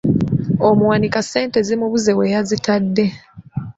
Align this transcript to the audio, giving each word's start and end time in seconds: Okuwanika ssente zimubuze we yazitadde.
Okuwanika 0.67 1.19
ssente 1.23 1.57
zimubuze 1.67 2.11
we 2.17 2.25
yazitadde. 2.33 3.05